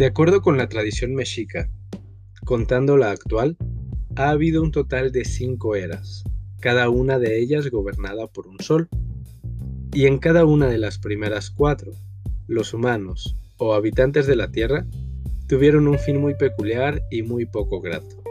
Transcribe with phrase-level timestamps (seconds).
[0.00, 1.68] De acuerdo con la tradición mexica,
[2.46, 3.58] contando la actual,
[4.16, 6.24] ha habido un total de cinco eras,
[6.58, 8.88] cada una de ellas gobernada por un sol.
[9.92, 11.92] Y en cada una de las primeras cuatro,
[12.46, 14.86] los humanos o habitantes de la Tierra
[15.46, 18.22] tuvieron un fin muy peculiar y muy poco grato.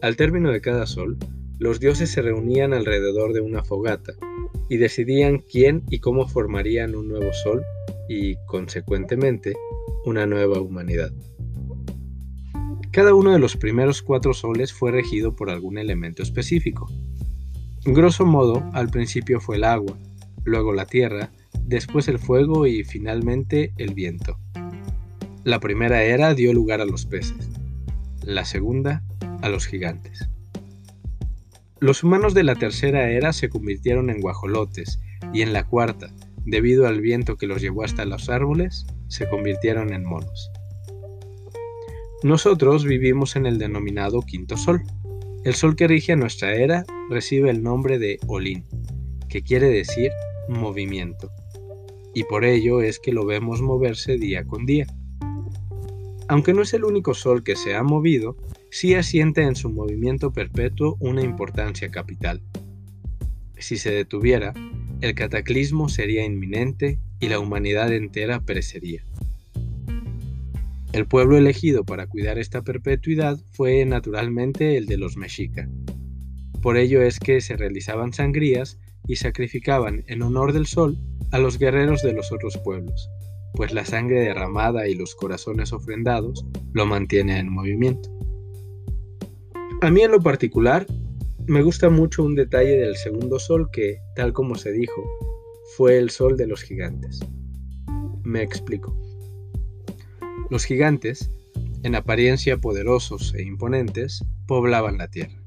[0.00, 1.18] Al término de cada sol,
[1.58, 4.12] los dioses se reunían alrededor de una fogata
[4.68, 7.64] y decidían quién y cómo formarían un nuevo sol
[8.12, 9.54] y, consecuentemente,
[10.04, 11.12] una nueva humanidad.
[12.90, 16.90] Cada uno de los primeros cuatro soles fue regido por algún elemento específico.
[17.84, 19.96] Grosso modo, al principio fue el agua,
[20.44, 21.32] luego la tierra,
[21.64, 24.38] después el fuego y finalmente el viento.
[25.44, 27.48] La primera era dio lugar a los peces,
[28.22, 29.02] la segunda
[29.40, 30.28] a los gigantes.
[31.80, 35.00] Los humanos de la tercera era se convirtieron en guajolotes
[35.32, 36.12] y en la cuarta,
[36.44, 40.50] debido al viento que los llevó hasta los árboles, se convirtieron en monos.
[42.22, 44.82] Nosotros vivimos en el denominado quinto sol.
[45.44, 48.64] El sol que rige nuestra era recibe el nombre de Olin,
[49.28, 50.12] que quiere decir
[50.48, 51.30] movimiento,
[52.14, 54.86] y por ello es que lo vemos moverse día con día.
[56.28, 58.36] Aunque no es el único sol que se ha movido,
[58.70, 62.40] sí asiente en su movimiento perpetuo una importancia capital.
[63.58, 64.54] Si se detuviera,
[65.02, 69.04] el cataclismo sería inminente y la humanidad entera perecería.
[70.92, 75.68] El pueblo elegido para cuidar esta perpetuidad fue naturalmente el de los mexica.
[76.62, 78.78] Por ello es que se realizaban sangrías
[79.08, 80.96] y sacrificaban en honor del sol
[81.32, 83.10] a los guerreros de los otros pueblos,
[83.54, 88.08] pues la sangre derramada y los corazones ofrendados lo mantiene en movimiento.
[89.80, 90.86] A mí en lo particular
[91.46, 95.02] me gusta mucho un detalle del segundo sol que, tal como se dijo,
[95.76, 97.20] fue el sol de los gigantes.
[98.22, 98.96] Me explico.
[100.50, 101.30] Los gigantes,
[101.82, 105.42] en apariencia poderosos e imponentes, poblaban la tierra.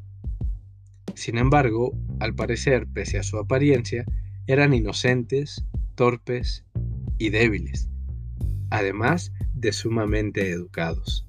[1.14, 4.04] Sin embargo, al parecer, pese a su apariencia,
[4.48, 5.66] eran inocentes,
[5.96, 6.66] torpes
[7.18, 7.90] y débiles,
[8.70, 11.26] además de sumamente educados.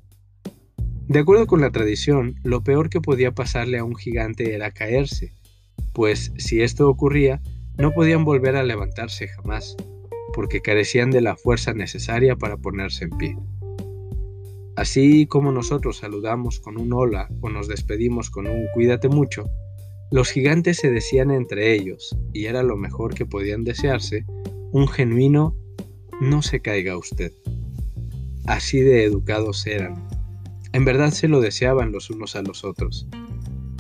[1.09, 5.33] De acuerdo con la tradición, lo peor que podía pasarle a un gigante era caerse,
[5.93, 7.41] pues si esto ocurría,
[7.79, 9.77] no podían volver a levantarse jamás,
[10.35, 13.37] porque carecían de la fuerza necesaria para ponerse en pie.
[14.75, 19.45] Así como nosotros saludamos con un hola o nos despedimos con un cuídate mucho,
[20.11, 24.25] los gigantes se decían entre ellos, y era lo mejor que podían desearse,
[24.73, 25.57] un genuino
[26.21, 27.33] no se caiga usted.
[28.47, 30.06] Así de educados eran,
[30.77, 33.07] en verdad se lo deseaban los unos a los otros.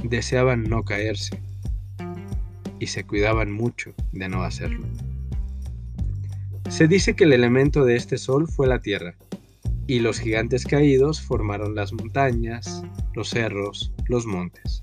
[0.03, 1.39] Deseaban no caerse
[2.79, 4.87] y se cuidaban mucho de no hacerlo.
[6.71, 9.15] Se dice que el elemento de este sol fue la tierra,
[9.87, 12.83] y los gigantes caídos formaron las montañas,
[13.15, 14.81] los cerros, los montes.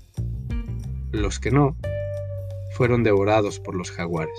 [1.10, 1.76] Los que no,
[2.76, 4.38] fueron devorados por los jaguares.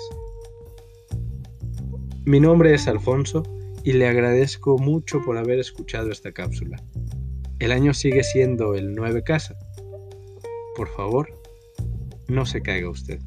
[2.23, 3.43] Mi nombre es Alfonso
[3.83, 6.81] y le agradezco mucho por haber escuchado esta cápsula.
[7.59, 9.55] El año sigue siendo el 9 casa.
[10.75, 11.41] Por favor,
[12.27, 13.19] no se caiga usted.